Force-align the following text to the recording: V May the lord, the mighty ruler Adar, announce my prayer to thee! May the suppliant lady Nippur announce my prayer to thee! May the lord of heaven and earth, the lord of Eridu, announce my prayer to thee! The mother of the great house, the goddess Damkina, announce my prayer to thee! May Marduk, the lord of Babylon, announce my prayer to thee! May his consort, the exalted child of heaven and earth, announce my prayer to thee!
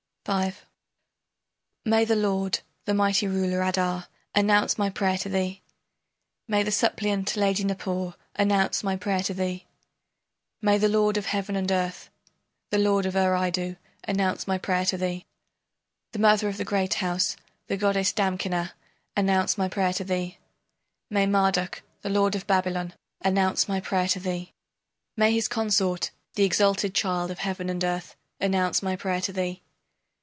V 0.27 0.53
May 1.83 2.05
the 2.05 2.15
lord, 2.15 2.59
the 2.85 2.93
mighty 2.93 3.27
ruler 3.27 3.63
Adar, 3.63 4.07
announce 4.35 4.77
my 4.77 4.87
prayer 4.91 5.17
to 5.17 5.29
thee! 5.29 5.63
May 6.47 6.61
the 6.61 6.69
suppliant 6.71 7.35
lady 7.35 7.63
Nippur 7.63 8.13
announce 8.35 8.83
my 8.83 8.95
prayer 8.95 9.21
to 9.23 9.33
thee! 9.33 9.65
May 10.61 10.77
the 10.77 10.87
lord 10.89 11.17
of 11.17 11.25
heaven 11.25 11.55
and 11.55 11.69
earth, 11.71 12.11
the 12.69 12.77
lord 12.77 13.07
of 13.07 13.15
Eridu, 13.15 13.77
announce 14.07 14.47
my 14.47 14.59
prayer 14.59 14.85
to 14.85 14.95
thee! 14.97 15.25
The 16.11 16.19
mother 16.19 16.47
of 16.47 16.57
the 16.57 16.65
great 16.65 16.93
house, 16.93 17.35
the 17.65 17.75
goddess 17.75 18.13
Damkina, 18.13 18.73
announce 19.17 19.57
my 19.57 19.67
prayer 19.67 19.91
to 19.93 20.03
thee! 20.03 20.37
May 21.09 21.25
Marduk, 21.25 21.81
the 22.03 22.09
lord 22.09 22.35
of 22.35 22.45
Babylon, 22.45 22.93
announce 23.21 23.67
my 23.67 23.79
prayer 23.81 24.07
to 24.09 24.19
thee! 24.19 24.53
May 25.17 25.33
his 25.33 25.47
consort, 25.47 26.11
the 26.35 26.43
exalted 26.45 26.93
child 26.93 27.31
of 27.31 27.39
heaven 27.39 27.71
and 27.71 27.83
earth, 27.83 28.15
announce 28.39 28.83
my 28.83 28.95
prayer 28.95 29.19
to 29.21 29.33
thee! 29.33 29.63